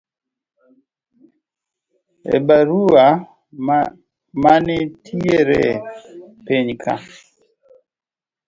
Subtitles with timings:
[2.35, 3.05] e barua
[4.43, 5.63] manitiere
[6.45, 6.93] pinyka